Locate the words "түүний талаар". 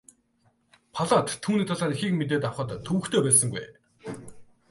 1.43-1.91